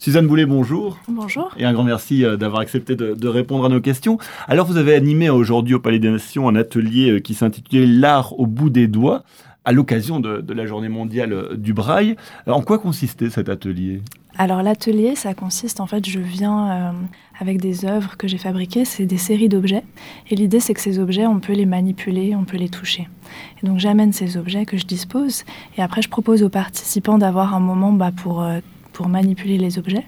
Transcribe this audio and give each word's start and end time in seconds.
Suzanne 0.00 0.28
Boulet, 0.28 0.46
bonjour. 0.46 1.00
Bonjour. 1.08 1.52
Et 1.58 1.64
un 1.64 1.72
grand 1.72 1.82
merci 1.82 2.24
euh, 2.24 2.36
d'avoir 2.36 2.60
accepté 2.60 2.94
de, 2.94 3.28
répondre 3.28 3.64
à 3.64 3.68
nos 3.68 3.80
questions. 3.80 4.16
Alors, 4.46 4.64
vous 4.64 4.76
avez 4.76 4.94
animé 4.94 5.28
aujourd'hui 5.28 5.74
au 5.74 5.80
Palais 5.80 5.98
des 5.98 6.08
Nations 6.08 6.48
un 6.48 6.54
atelier 6.54 7.10
euh, 7.10 7.20
qui 7.20 7.34
s'intitulait 7.34 7.84
L'art 7.84 8.38
au 8.38 8.46
bout 8.46 8.70
des 8.70 8.86
doigts 8.86 9.24
à 9.64 9.72
l'occasion 9.72 10.20
de, 10.20 10.52
la 10.52 10.66
journée 10.66 10.88
mondiale 10.88 11.32
euh, 11.32 11.56
du 11.56 11.72
braille. 11.72 12.14
En 12.46 12.62
quoi 12.62 12.78
consistait 12.78 13.28
cet 13.28 13.48
atelier? 13.48 14.00
Alors 14.36 14.62
l'atelier, 14.62 15.16
ça 15.16 15.34
consiste 15.34 15.80
en 15.80 15.88
fait, 15.88 16.08
je 16.08 16.20
viens 16.20 16.94
avec 17.40 17.60
des 17.60 17.84
œuvres 17.84 18.16
que 18.16 18.28
j'ai 18.28 18.38
fabriquées, 18.38 18.84
c'est 18.84 19.04
des 19.04 19.16
séries 19.16 19.48
d'objets. 19.48 19.82
Et 20.30 20.36
l'idée, 20.36 20.60
c'est 20.60 20.74
que 20.74 20.80
ces 20.80 21.00
objets, 21.00 21.26
on 21.26 21.40
peut 21.40 21.54
les 21.54 21.66
manipuler, 21.66 22.36
on 22.36 22.44
peut 22.44 22.56
les 22.56 22.68
toucher. 22.68 23.08
Et 23.60 23.66
donc 23.66 23.80
j'amène 23.80 24.12
ces 24.12 24.36
objets 24.36 24.64
que 24.64 24.76
je 24.76 24.86
dispose, 24.86 25.42
et 25.76 25.82
après 25.82 26.02
je 26.02 26.08
propose 26.08 26.44
aux 26.44 26.48
participants 26.50 27.18
d'avoir 27.18 27.52
un 27.52 27.58
moment 27.58 27.90
bah, 27.90 28.12
pour 28.12 28.46
pour 28.98 29.08
manipuler 29.08 29.58
les 29.58 29.78
objets 29.78 30.04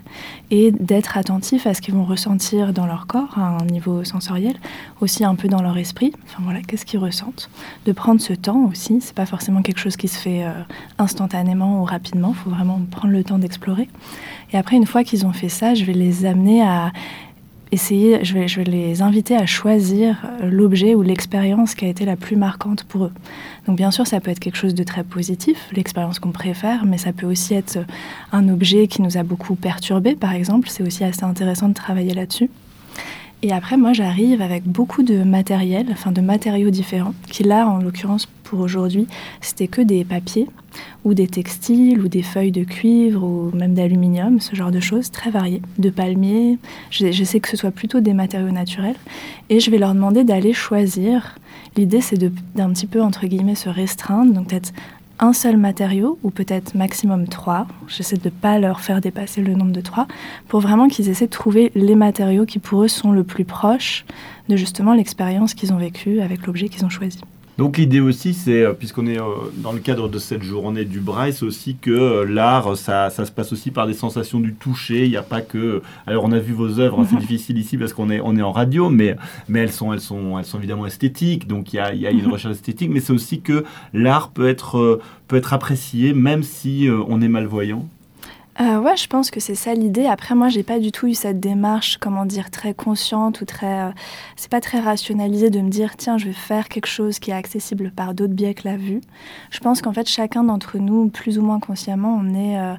et 0.51 0.73
d'être 0.73 1.17
attentif 1.17 1.65
à 1.65 1.75
ce 1.75 1.81
qu'ils 1.81 1.95
vont 1.95 2.05
ressentir 2.05 2.73
dans 2.73 2.87
leur 2.87 3.07
corps 3.07 3.39
à 3.39 3.57
un 3.63 3.65
niveau 3.67 4.03
sensoriel, 4.03 4.57
aussi 5.01 5.23
un 5.25 5.37
peu 5.37 5.47
dans 5.47 5.63
leur 5.63 5.79
esprit. 5.79 6.13
Enfin 6.25 6.43
voilà, 6.43 6.61
qu'est-ce 6.61 6.85
qu'ils 6.85 6.99
ressentent. 6.99 7.51
De 7.87 7.93
prendre 7.93 8.21
ce 8.21 8.33
temps 8.33 8.65
aussi, 8.65 9.01
c'est 9.01 9.15
pas 9.15 9.27
forcément 9.27 9.63
quelque 9.63 9.79
chose 9.79 9.97
qui 9.97 10.09
se 10.09 10.19
fait 10.19 10.43
euh, 10.43 10.51
instantanément 10.99 11.81
ou 11.81 11.85
rapidement. 11.85 12.31
Il 12.31 12.43
faut 12.43 12.51
vraiment 12.51 12.81
prendre 12.91 13.15
le 13.15 13.23
temps 13.23 13.39
d'explorer. 13.39 13.89
Et 14.53 14.57
après, 14.57 14.75
une 14.75 14.87
fois 14.87 15.05
qu'ils 15.05 15.25
ont 15.25 15.33
fait 15.33 15.49
ça, 15.49 15.75
je 15.75 15.85
vais 15.85 15.93
les 15.93 16.27
amener 16.27 16.61
à 16.61 16.91
essayer, 17.73 18.25
je 18.25 18.35
vais, 18.35 18.49
je 18.49 18.61
vais 18.61 18.65
les 18.65 19.03
inviter 19.03 19.37
à 19.37 19.47
choisir 19.47 20.17
l'objet 20.43 20.95
ou 20.95 21.03
l'expérience 21.03 21.75
qui 21.75 21.85
a 21.85 21.89
été 21.89 22.05
la 22.05 22.17
plus 22.17 22.37
marquante 22.37 22.85
pour 22.85 23.05
eux. 23.05 23.13
Donc 23.67 23.77
bien 23.77 23.91
sûr, 23.91 24.07
ça 24.07 24.21
peut 24.21 24.31
être 24.31 24.41
quelque 24.41 24.57
chose 24.57 24.75
de 24.75 24.83
très 24.83 25.05
positif, 25.05 25.69
l'expérience 25.73 26.19
qu'on 26.19 26.33
préfère, 26.33 26.85
mais 26.85 26.99
ça 26.99 27.13
peut 27.13 27.27
aussi 27.27 27.55
être 27.55 27.79
un 28.33 28.49
objet 28.49 28.89
qui 28.89 29.03
nous 29.03 29.17
a 29.17 29.23
beaucoup 29.23 29.55
perturbé, 29.55 30.15
par 30.15 30.33
exemple. 30.33 30.69
C'est 30.69 30.83
aussi 30.83 31.05
assez 31.05 31.25
intéressant 31.25 31.69
de 31.69 31.75
travailler 31.75 32.15
là-dessus. 32.15 32.51
Et 33.43 33.53
après, 33.53 33.79
moi, 33.79 33.95
j'arrive 33.95 34.43
avec 34.43 34.65
beaucoup 34.65 35.03
de 35.03 35.23
matériel, 35.23 35.87
enfin 35.93 36.13
de 36.13 36.21
matériaux 36.21 36.69
différents, 36.69 37.15
qui 37.31 37.43
là, 37.43 37.67
en 37.67 37.79
l'occurrence, 37.79 38.27
pour 38.45 38.61
aujourd'hui, 38.61 39.07
c'était 39.41 39.69
que 39.69 39.81
des 39.81 40.05
papiers 40.05 40.47
ou 41.05 41.15
des 41.15 41.27
textiles 41.27 42.01
ou 42.03 42.09
des 42.09 42.23
feuilles 42.23 42.53
de 42.53 42.65
cuivre 42.65 43.25
ou 43.25 43.51
même 43.57 43.75
d'aluminium, 43.75 44.41
ce 44.41 44.55
genre 44.55 44.71
de 44.71 44.81
choses 44.81 45.11
très 45.11 45.31
variées, 45.31 45.63
de 45.79 45.89
palmiers. 45.89 46.59
J'essaie 46.91 47.41
que 47.41 47.49
ce 47.49 47.57
soit 47.57 47.71
plutôt 47.71 48.01
des 48.01 48.13
matériaux 48.13 48.51
naturels. 48.51 48.97
Et 49.49 49.59
je 49.59 49.71
vais 49.71 49.79
leur 49.79 49.95
demander 49.95 50.25
d'aller 50.25 50.53
choisir. 50.53 51.39
L'idée, 51.77 52.03
c'est 52.03 52.19
d'un 52.55 52.71
petit 52.71 52.87
peu, 52.87 53.01
entre 53.01 53.27
guillemets, 53.27 53.55
se 53.55 53.71
restreindre. 53.71 54.35
Donc 54.35 54.49
peut-être 54.49 54.73
un 55.21 55.33
seul 55.33 55.57
matériau, 55.57 56.19
ou 56.23 56.31
peut-être 56.31 56.75
maximum 56.75 57.29
trois. 57.29 57.67
J'essaie 57.87 58.17
de 58.17 58.25
ne 58.25 58.31
pas 58.31 58.59
leur 58.59 58.81
faire 58.81 59.01
dépasser 59.01 59.43
le 59.43 59.55
nombre 59.55 59.73
de 59.73 59.81
trois, 59.81 60.07
pour 60.49 60.61
vraiment 60.61 60.89
qu'ils 60.89 61.09
essaient 61.09 61.27
de 61.27 61.31
trouver 61.31 61.71
les 61.75 61.95
matériaux 61.95 62.47
qui 62.47 62.59
pour 62.59 62.83
eux 62.83 62.89
sont 62.89 63.13
le 63.13 63.23
plus 63.23 63.45
proches 63.45 64.05
de 64.49 64.57
justement 64.57 64.95
l'expérience 64.95 65.55
qu'ils 65.55 65.73
ont 65.73 65.79
vécue 65.79 66.21
avec 66.21 66.47
l'objet 66.47 66.69
qu'ils 66.69 66.85
ont 66.85 66.91
choisi. 66.91 67.21
Donc 67.61 67.77
l'idée 67.77 68.01
aussi, 68.01 68.33
c'est, 68.33 68.63
euh, 68.63 68.73
puisqu'on 68.73 69.07
est 69.07 69.21
euh, 69.21 69.35
dans 69.59 69.73
le 69.73 69.81
cadre 69.81 70.09
de 70.09 70.19
cette 70.19 70.43
journée 70.43 70.87
du 70.87 70.99
braille, 70.99 71.35
c'est 71.35 71.45
aussi 71.45 71.77
que 71.77 71.91
euh, 71.91 72.25
l'art, 72.25 72.75
ça, 72.75 73.11
ça, 73.11 73.27
se 73.27 73.31
passe 73.31 73.53
aussi 73.53 73.71
par 73.71 73.87
des 73.87 73.93
sensations 73.93 74.41
du 74.41 74.55
toucher. 74.55 75.05
Il 75.05 75.11
n'y 75.11 75.19
a 75.19 75.23
pas 75.23 75.43
que... 75.43 75.83
Alors 76.07 76.25
on 76.25 76.33
a 76.33 76.39
vu 76.39 76.55
vos 76.55 76.81
œuvres, 76.81 77.05
c'est 77.05 77.17
mhm. 77.17 77.21
difficile 77.27 77.59
ici 77.59 77.77
parce 77.77 77.93
qu'on 77.93 78.09
est, 78.09 78.19
on 78.25 78.35
est 78.35 78.41
en 78.41 78.51
radio, 78.51 78.89
mais, 78.89 79.15
mais 79.47 79.59
elles, 79.59 79.73
sont, 79.73 79.93
elles, 79.93 80.01
sont, 80.01 80.39
elles 80.39 80.47
sont 80.47 80.57
évidemment 80.57 80.87
esthétiques, 80.87 81.47
donc 81.47 81.75
il 81.75 81.77
y 81.77 81.81
a, 81.81 81.93
y 81.93 82.07
a, 82.07 82.11
une 82.11 82.27
recherche 82.33 82.55
esthétique, 82.55 82.89
mais 82.91 83.01
c'est 83.01 83.13
aussi 83.13 83.43
que 83.43 83.63
l'art 83.93 84.31
peut 84.31 84.49
être, 84.49 84.99
peut 85.29 85.37
être 85.37 85.53
apprécié 85.53 86.15
même 86.15 86.43
si 86.43 86.89
on 87.09 87.21
est 87.21 87.29
malvoyant. 87.29 87.87
Euh, 88.61 88.79
ouais, 88.79 88.95
je 88.97 89.07
pense 89.07 89.31
que 89.31 89.41
c'est 89.41 89.55
ça 89.55 89.73
l'idée. 89.73 90.05
Après, 90.05 90.35
moi, 90.35 90.49
j'ai 90.51 90.63
pas 90.63 90.79
du 90.79 90.93
tout 90.93 91.07
eu 91.07 91.15
cette 91.15 91.41
démarche, 91.41 91.97
comment 91.97 92.27
dire, 92.27 92.51
très 92.51 92.75
consciente 92.75 93.41
ou 93.41 93.47
très. 93.47 93.89
Euh, 93.89 93.91
c'est 94.37 94.51
pas 94.51 94.61
très 94.61 94.81
rationalisé 94.81 95.49
de 95.49 95.61
me 95.61 95.71
dire, 95.71 95.97
tiens, 95.97 96.19
je 96.19 96.27
vais 96.27 96.35
faire 96.35 96.69
quelque 96.69 96.87
chose 96.87 97.19
qui 97.19 97.31
est 97.31 97.35
accessible 97.35 97.91
par 97.91 98.13
d'autres 98.13 98.35
biais 98.35 98.53
que 98.53 98.69
la 98.69 98.77
vue. 98.77 99.01
Je 99.51 99.61
pense 99.61 99.81
qu'en 99.81 99.95
fait, 99.95 100.07
chacun 100.09 100.45
d'entre 100.45 100.77
nous, 100.77 101.09
plus 101.09 101.39
ou 101.39 101.43
moins 101.43 101.59
consciemment, 101.59 102.21
on 102.21 102.35
est. 102.35 102.59
Euh, 102.59 102.75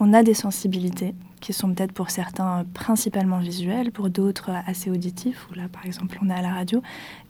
on 0.00 0.12
a 0.12 0.22
des 0.22 0.34
sensibilités 0.34 1.14
qui 1.42 1.52
sont 1.52 1.74
peut-être 1.74 1.92
pour 1.92 2.10
certains 2.10 2.64
principalement 2.72 3.38
visuels, 3.38 3.90
pour 3.90 4.08
d'autres 4.08 4.50
assez 4.66 4.90
auditifs, 4.90 5.48
où 5.50 5.54
là 5.54 5.64
par 5.70 5.84
exemple 5.84 6.16
on 6.22 6.30
est 6.30 6.34
à 6.34 6.40
la 6.40 6.52
radio. 6.52 6.82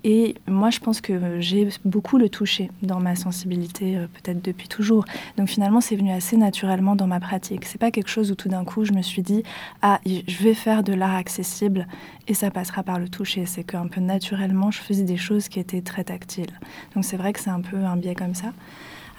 Et 0.05 0.35
moi 0.47 0.69
je 0.71 0.79
pense 0.81 1.01
que 1.01 1.41
j'ai 1.41 1.69
beaucoup 1.85 2.19
le 2.19 2.29
toucher 2.29 2.71
dans 2.83 3.01
ma 3.01 3.17
sensibilité, 3.17 3.97
euh, 3.97 4.07
peut-être 4.07 4.43
depuis 4.45 4.69
toujours. 4.69 5.07
Donc 5.39 5.49
finalement 5.49 5.81
c'est 5.81 5.97
venu 5.97 6.13
assez 6.13 6.37
naturellement 6.37 6.95
dans 6.95 7.07
ma 7.07 7.21
pratique. 7.21 7.65
C'est 7.65 7.81
pas 7.81 7.91
quelque 7.91 8.11
chose 8.11 8.31
où 8.31 8.35
tout 8.35 8.51
d'un 8.51 8.65
coup 8.65 8.85
je 8.85 8.93
me 8.93 9.03
suis 9.03 9.23
dit 9.23 9.43
ah 9.81 9.99
je 10.05 10.45
vais 10.45 10.55
faire 10.55 10.85
de 10.85 10.93
l'art 10.93 11.15
accessible 11.15 11.89
et 12.29 12.35
ça 12.35 12.51
passera 12.51 12.83
par 12.83 12.99
le 12.99 13.09
toucher. 13.09 13.47
C'est 13.47 13.65
qu'un 13.65 13.87
peu 13.87 14.03
naturellement 14.03 14.71
je 14.71 14.81
faisais 14.81 15.05
des 15.05 15.17
choses 15.17 15.49
qui 15.49 15.59
étaient 15.59 15.83
très 15.83 16.05
tactiles. 16.05 16.61
Donc 16.95 17.07
c'est 17.07 17.17
vrai 17.17 17.33
que 17.33 17.41
c'est 17.41 17.51
un 17.51 17.63
peu 17.63 17.79
un 17.79 17.97
biais 17.97 18.15
comme 18.15 18.35
ça. 18.35 18.53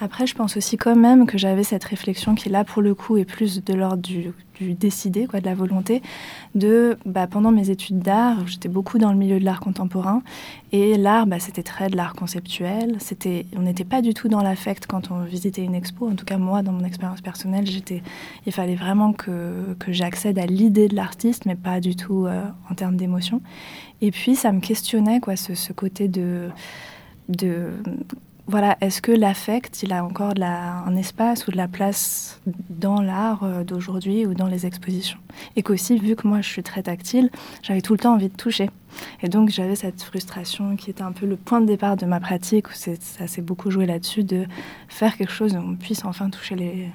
Après, 0.02 0.28
je 0.28 0.36
pense 0.36 0.58
aussi 0.58 0.78
quand 0.78 0.96
même 0.96 1.26
que 1.26 1.38
j'avais 1.38 1.64
cette 1.64 1.84
réflexion 1.84 2.36
qui, 2.36 2.50
là, 2.50 2.64
pour 2.64 2.82
le 2.82 2.94
coup, 2.94 3.18
est 3.18 3.26
plus 3.26 3.64
de 3.64 3.74
l'ordre 3.74 4.02
du, 4.02 4.32
du 4.60 4.74
décider, 4.74 5.28
quoi, 5.28 5.40
de 5.40 5.46
la 5.46 5.56
volonté. 5.56 6.02
De, 6.56 6.98
bah, 7.06 7.28
pendant 7.28 7.52
mes 7.52 7.70
études 7.70 8.00
d'art, 8.00 8.48
j'étais 8.48 8.70
beaucoup 8.70 8.98
dans 8.98 9.12
le 9.12 9.18
milieu 9.18 9.40
de 9.40 9.46
l'art 9.46 9.60
contemporain. 9.60 10.22
Et 10.72 10.98
l'art, 10.98 11.28
bah, 11.28 11.40
c'était 11.40 11.64
très 11.64 11.90
de 11.90 11.96
l'art 11.96 12.14
conceptuel. 12.14 12.98
C'était, 13.00 13.46
on 13.56 13.62
n'était 13.62 13.86
pas 13.86 14.02
du 14.02 14.14
tout 14.14 14.28
dans 14.28 14.42
l'affect 14.42 14.88
quand 14.88 15.12
on 15.12 15.24
visitait 15.24 15.64
une 15.64 15.76
expo. 15.76 16.10
En 16.10 16.16
tout 16.16 16.26
cas, 16.26 16.38
moi, 16.38 16.64
dans 16.64 16.72
mon 16.72 16.84
expérience 16.84 17.22
personnelle, 17.22 17.66
il 18.46 18.52
fallait 18.52 18.76
vraiment 18.76 19.14
que, 19.14 19.76
que 19.80 19.92
j'accède 19.92 20.40
à 20.40 20.46
l'idée 20.46 20.88
de 20.88 20.96
l'artiste, 20.96 21.46
mais 21.46 21.56
pas 21.56 21.80
du 21.80 21.96
tout 21.96 22.26
euh, 22.26 22.44
en 22.70 22.76
termes 22.76 22.98
d'émotion. 22.98 23.42
Et 24.02 24.12
puis, 24.12 24.36
ça 24.36 24.52
me 24.52 24.60
questionnait, 24.60 25.20
quoi, 25.20 25.36
ce, 25.36 25.56
ce 25.56 25.72
côté 25.72 26.08
de 26.08 26.50
de 27.30 27.72
voilà, 28.46 28.78
est-ce 28.82 29.02
que 29.02 29.14
l'affect, 29.14 29.84
il 29.84 29.94
a 29.94 30.04
encore 30.04 30.34
un 30.42 30.96
espace 30.98 31.48
ou 31.48 31.52
de 31.52 31.58
la 31.58 31.70
place 31.70 32.42
dans 32.70 33.02
l'art 33.02 33.44
euh, 33.44 33.64
d'aujourd'hui 33.64 34.26
ou 34.26 34.34
dans 34.34 34.48
les 34.48 34.66
expositions? 34.66 35.18
Et 35.56 35.64
qu'aussi, 35.64 35.98
vu 35.98 36.18
que 36.18 36.28
moi 36.28 36.42
je 36.42 36.50
suis 36.50 36.64
très 36.64 36.84
tactile, 36.84 37.30
j'avais 37.62 37.82
tout 37.82 37.94
le 37.94 38.00
temps 38.00 38.16
envie 38.16 38.28
de 38.28 38.36
toucher. 38.36 38.70
Et 39.22 39.30
donc 39.30 39.50
j'avais 39.50 39.76
cette 39.76 40.04
frustration 40.04 40.76
qui 40.76 40.90
était 40.90 41.04
un 41.04 41.14
peu 41.14 41.26
le 41.26 41.38
point 41.38 41.62
de 41.62 41.68
départ 41.68 41.96
de 41.96 42.06
ma 42.06 42.20
pratique, 42.20 42.70
où 42.70 42.74
ça 42.74 43.28
s'est 43.28 43.42
beaucoup 43.42 43.72
joué 43.72 43.86
là-dessus, 43.86 44.26
de 44.26 44.46
faire 44.90 45.16
quelque 45.16 45.32
chose 45.34 45.56
où 45.56 45.60
on 45.60 45.76
puisse 45.76 46.04
enfin 46.04 46.30
toucher 46.30 46.56
les, 46.56 46.90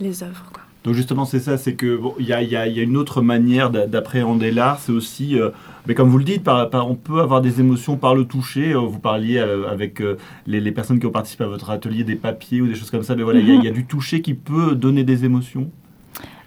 les 0.00 0.22
œuvres. 0.22 0.52
Donc 0.84 0.94
justement, 0.94 1.24
c'est 1.24 1.40
ça, 1.40 1.58
c'est 1.58 1.74
que 1.74 2.00
il 2.20 2.26
y, 2.26 2.32
a, 2.32 2.66
une 2.66 2.96
autre 2.96 3.20
manière 3.20 3.70
d'appréhender 3.70 4.52
l'art, 4.52 4.78
c'est 4.78 4.92
aussi, 4.92 5.38
euh, 5.38 5.50
mais 5.86 5.94
comme 5.94 6.08
vous 6.08 6.18
le 6.18 6.24
dites, 6.24 6.48
on 6.48 6.94
peut 6.94 7.20
avoir 7.20 7.40
des 7.40 7.60
émotions 7.60 7.96
par 7.96 8.14
le 8.14 8.24
toucher. 8.24 8.72
Euh, 8.72 8.78
vous 8.78 9.00
parliez 9.00 9.38
euh, 9.38 9.68
avec 9.68 10.02
les, 10.46 10.72
personnes 10.72 11.00
qui 11.00 11.06
ont 11.06 11.10
participé 11.10 11.44
à 11.44 11.48
votre 11.48 11.70
atelier 11.70 12.04
des 12.04 12.14
papiers 12.14 12.60
ou 12.60 12.68
des 12.68 12.74
choses 12.74 12.90
comme 12.90 13.02
ça, 13.02 13.16
mais 13.16 13.24
voilà, 13.24 13.40
il 13.40 13.48
y, 13.48 13.66
a 13.66 13.70
mhm. 13.70 13.76
du 13.76 13.86
toucher 13.86 14.22
qui 14.22 14.34
peut 14.34 14.76
donner 14.76 15.02
des 15.02 15.24
émotions. 15.24 15.70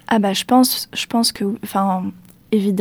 Ah 0.08 0.20
bah 0.20 0.34
je 0.34 0.44
pense, 0.44 0.90
je 0.94 1.06
pense 1.06 1.32
que, 1.32 1.46
enfin, 1.64 2.04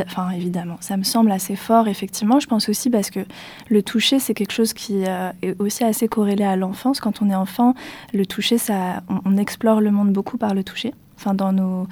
enfin, 0.06 0.30
évidemment, 0.30 0.76
ça 0.80 0.96
me 0.96 1.02
semble 1.02 1.32
assez 1.32 1.56
fort, 1.56 1.88
effectivement. 1.88 2.38
Je 2.38 2.46
pense 2.46 2.68
aussi 2.68 2.90
parce 2.90 3.10
que 3.10 3.20
le 3.68 3.82
toucher, 3.82 4.18
c'est 4.20 4.34
quelque 4.34 4.52
chose 4.52 4.72
qui 4.72 5.02
est 5.02 5.60
aussi 5.60 5.82
assez 5.82 6.06
corrélé 6.06 6.44
à 6.44 6.56
l'enfance. 6.56 7.00
Quand 7.00 7.22
on 7.22 7.28
est 7.28 7.34
enfant, 7.34 7.74
le 8.12 8.24
toucher, 8.24 8.56
ça, 8.58 9.02
on 9.24 9.36
explore 9.36 9.80
le 9.80 9.90
monde 9.90 10.12
beaucoup 10.12 10.38
par 10.38 10.54
le 10.54 10.64
toucher 10.64 10.92
enfin 11.20 11.34
dans 11.34 11.53
nos, 11.53 11.86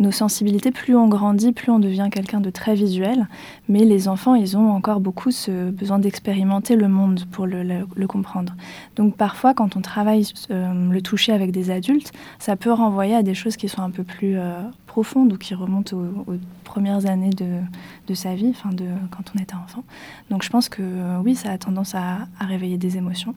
nos 0.00 0.10
sensibilités, 0.10 0.70
plus 0.70 0.96
on 0.96 1.08
grandit, 1.08 1.52
plus 1.52 1.70
on 1.70 1.78
devient 1.78 2.08
quelqu'un 2.10 2.40
de 2.40 2.50
très 2.50 2.74
visuel. 2.74 3.28
Mais 3.68 3.84
les 3.84 4.08
enfants, 4.08 4.34
ils 4.34 4.56
ont 4.56 4.70
encore 4.70 5.00
beaucoup 5.00 5.30
ce 5.30 5.70
besoin 5.70 5.98
d'expérimenter 5.98 6.74
le 6.74 6.88
monde 6.88 7.24
pour 7.30 7.46
le, 7.46 8.06
comprendre. 8.06 8.54
Donc 8.96 9.16
parfois, 9.16 9.54
quand 9.54 9.76
on 9.76 9.80
travaille 9.80 10.26
euh, 10.50 10.90
le 10.90 11.02
toucher 11.02 11.32
avec 11.32 11.52
des 11.52 11.70
adultes, 11.70 12.12
ça 12.38 12.56
peut 12.56 12.72
renvoyer 12.72 13.14
à 13.14 13.22
des 13.22 13.34
choses 13.34 13.56
qui 13.56 13.68
sont 13.68 13.82
un 13.82 13.90
peu 13.90 14.02
plus 14.02 14.36
euh, 14.36 14.62
profondes 14.90 15.32
ou 15.32 15.38
qui 15.38 15.54
remontent 15.54 15.96
aux, 15.96 16.34
premières 16.64 17.06
années 17.06 17.30
de, 17.30 17.58
de, 18.06 18.14
sa 18.14 18.34
vie, 18.36 18.50
enfin 18.50 18.70
de 18.70 18.84
quand 19.10 19.32
on 19.34 19.42
était 19.42 19.54
enfant. 19.54 19.82
Donc 20.30 20.44
je 20.44 20.50
pense 20.50 20.68
que 20.68 20.82
euh, 20.82 21.18
oui, 21.24 21.34
ça 21.34 21.50
a 21.50 21.58
tendance 21.58 21.94
à, 21.94 22.28
réveiller 22.40 22.78
des 22.78 22.96
émotions. 22.96 23.34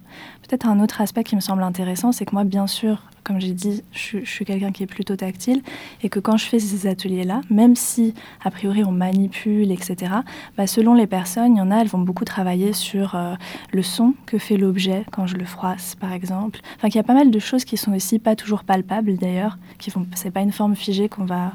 Peut-être 0.48 0.68
un 0.68 0.80
autre 0.80 1.01
aspect 1.01 1.24
qui 1.24 1.36
me 1.36 1.42
semble 1.42 1.63
intéressant, 1.63 2.12
c'est 2.12 2.25
que 2.25 2.33
moi, 2.33 2.44
bien 2.44 2.68
sûr, 2.68 3.04
comme 3.24 3.39
j'ai 3.39 3.54
dit, 3.54 3.83
je, 3.92 4.24
suis 4.24 4.45
quelqu'un 4.45 4.71
qui 4.71 4.83
est 4.83 4.88
plutôt 4.88 5.16
tactile 5.16 5.62
et 6.01 6.09
que 6.09 6.19
quand 6.19 6.38
je 6.38 6.45
fais 6.54 6.60
ces 6.60 6.88
ateliers-là, 6.88 7.42
même 7.50 7.76
si 7.76 8.14
a 8.44 8.52
priori 8.52 8.84
on 8.84 8.92
manipule, 8.92 9.72
etc., 9.72 10.12
bah, 10.56 10.68
selon 10.68 10.94
les 10.94 11.08
personnes, 11.08 11.56
il 11.56 11.58
y 11.58 11.62
en 11.62 11.72
a, 11.72 11.78
elles 11.78 11.88
vont 11.88 12.00
beaucoup 12.00 12.26
travailler 12.26 12.74
sur 12.74 13.16
euh, 13.16 13.34
le 13.72 13.82
son 13.82 14.14
que 14.28 14.38
fait 14.38 14.58
l'objet 14.58 15.04
quand 15.12 15.26
je 15.26 15.36
le 15.36 15.46
froisse, 15.46 15.96
par 15.96 16.14
exemple. 16.14 16.60
Enfin, 16.76 16.90
qu'il 16.90 16.98
y 16.98 17.00
a 17.00 17.04
pas 17.04 17.16
mal 17.16 17.32
de 17.32 17.40
choses 17.40 17.66
qui 17.66 17.76
sont 17.76 17.94
aussi 17.94 18.20
pas 18.20 18.36
toujours 18.36 18.64
palpables 18.64 19.18
d'ailleurs, 19.18 19.58
qui 19.80 19.90
font, 19.90 20.06
c'est 20.14 20.32
pas 20.32 20.42
une 20.42 20.52
forme 20.52 20.76
figée 20.76 21.10
qu'on 21.10 21.26
va 21.26 21.54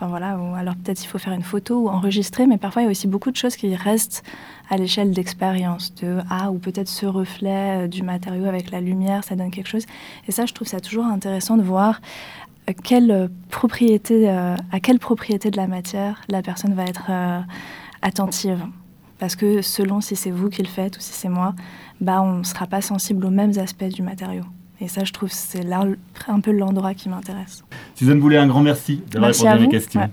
Enfin 0.00 0.06
voilà, 0.06 0.38
alors 0.56 0.76
peut-être 0.76 1.02
il 1.02 1.08
faut 1.08 1.18
faire 1.18 1.32
une 1.32 1.42
photo 1.42 1.80
ou 1.80 1.88
enregistrer, 1.88 2.46
mais 2.46 2.56
parfois 2.56 2.82
il 2.82 2.84
y 2.84 2.88
a 2.88 2.90
aussi 2.92 3.08
beaucoup 3.08 3.32
de 3.32 3.36
choses 3.36 3.56
qui 3.56 3.74
restent 3.74 4.22
à 4.70 4.76
l'échelle 4.76 5.10
d'expérience, 5.10 5.92
de 5.96 6.18
ah 6.30 6.52
ou 6.52 6.58
peut-être 6.58 6.86
ce 6.86 7.04
reflet 7.04 7.86
euh, 7.86 7.88
du 7.88 8.04
matériau 8.04 8.44
avec 8.44 8.70
la 8.70 8.80
lumière, 8.80 9.24
ça 9.24 9.34
donne 9.34 9.50
quelque 9.50 9.66
chose. 9.66 9.86
Et 10.28 10.30
ça, 10.30 10.46
je 10.46 10.54
trouve 10.54 10.68
ça 10.68 10.78
toujours 10.78 11.04
intéressant 11.04 11.56
de 11.56 11.62
voir 11.62 12.00
quelle 12.74 13.30
propriété, 13.50 14.28
à 14.28 14.80
quelle 14.82 14.98
propriété 14.98 15.50
de 15.50 15.56
la 15.56 15.66
matière 15.66 16.20
la 16.28 16.42
personne 16.42 16.74
va 16.74 16.84
être 16.84 17.10
attentive? 18.02 18.64
Parce 19.18 19.34
que 19.34 19.62
selon 19.62 20.00
si 20.00 20.14
c'est 20.14 20.30
vous 20.30 20.48
qui 20.48 20.62
le 20.62 20.68
faites 20.68 20.96
ou 20.96 21.00
si 21.00 21.12
c'est 21.12 21.28
moi, 21.28 21.54
bah, 22.00 22.22
on 22.22 22.38
ne 22.38 22.44
sera 22.44 22.66
pas 22.66 22.80
sensible 22.80 23.26
aux 23.26 23.30
mêmes 23.30 23.58
aspects 23.58 23.84
du 23.84 24.02
matériau. 24.02 24.44
Et 24.80 24.86
ça, 24.86 25.02
je 25.02 25.12
trouve, 25.12 25.30
c'est 25.32 25.64
là 25.64 25.84
un 26.28 26.40
peu 26.40 26.52
l'endroit 26.52 26.94
qui 26.94 27.08
m'intéresse. 27.08 27.64
Suzanne 27.96 28.20
Boulet, 28.20 28.36
un 28.36 28.46
grand 28.46 28.62
merci 28.62 29.02
d'avoir 29.10 29.32
répondu 29.32 29.48
à 29.48 29.58
mes 29.58 29.68
questions. 29.68 30.08